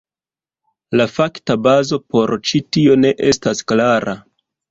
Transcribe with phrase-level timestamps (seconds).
[0.99, 4.19] La fakta bazo por ĉi tio ne estas klara.